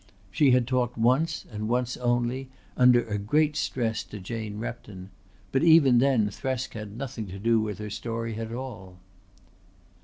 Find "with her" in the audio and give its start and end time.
7.61-7.91